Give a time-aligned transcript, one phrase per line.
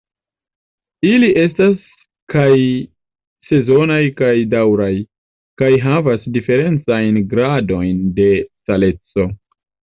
[1.09, 1.75] Ili estas
[2.33, 2.53] kaj
[3.51, 4.89] sezonaj kaj daŭraj,
[5.65, 9.33] kaj havas diferencajn gradojn de saleco.